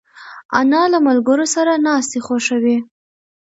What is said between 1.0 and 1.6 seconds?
ملګرو